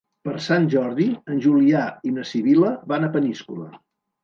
[0.27, 1.05] Per Sant Jordi
[1.35, 3.71] en Julià i na Sibil·la van a Peníscola.